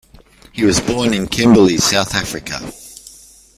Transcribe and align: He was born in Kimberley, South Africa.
He 0.51 0.65
was 0.65 0.79
born 0.79 1.13
in 1.13 1.27
Kimberley, 1.27 1.77
South 1.77 2.15
Africa. 2.15 2.73